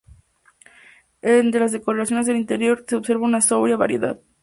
[1.21, 4.19] En las decoraciones del interior, se observa una sobria variedad.